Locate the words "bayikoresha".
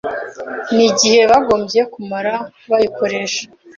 2.69-3.41